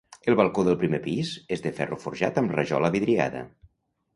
[0.31, 3.45] El balcó del primer pis és de ferro forjat amb rajola vidriada.